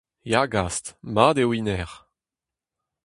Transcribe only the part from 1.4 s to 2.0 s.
eo hennezh!